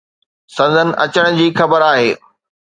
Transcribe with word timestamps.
سندن 0.55 0.89
اچڻ 1.03 1.27
جي 1.41 1.47
خبر 1.61 1.87
آهي 1.91 2.09